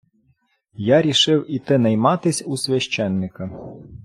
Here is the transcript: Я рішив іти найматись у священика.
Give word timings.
Я 0.75 1.01
рішив 1.01 1.45
іти 1.51 1.77
найматись 1.77 2.43
у 2.47 2.57
священика. 2.57 3.49